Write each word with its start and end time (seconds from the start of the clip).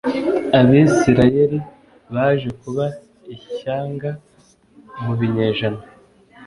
Abisirayeli 0.59 1.59
baje 2.13 2.49
kuba 2.61 2.85
ishyanga 3.35 4.09
mu 5.03 5.13
binyejana 5.19 5.81